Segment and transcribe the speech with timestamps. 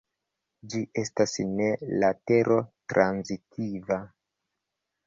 [0.73, 1.67] Ĝi estas ne
[2.05, 4.03] latero-transitiva.